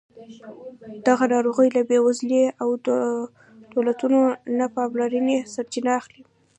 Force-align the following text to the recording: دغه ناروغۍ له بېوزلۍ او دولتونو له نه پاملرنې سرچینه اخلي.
دغه 1.07 1.25
ناروغۍ 1.33 1.69
له 1.75 1.81
بېوزلۍ 1.89 2.43
او 2.61 2.69
دولتونو 3.73 4.19
له 4.27 4.35
نه 4.57 4.65
پاملرنې 4.75 5.37
سرچینه 5.53 5.91
اخلي. 5.99 6.21